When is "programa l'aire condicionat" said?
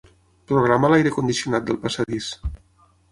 0.51-1.67